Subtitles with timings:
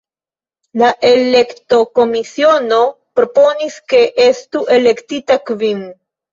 [0.81, 2.81] La elektokomisiono
[3.21, 5.89] proponis, ke estu elektita kvin.